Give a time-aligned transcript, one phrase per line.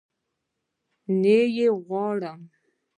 [1.21, 2.39] نه يي غواړم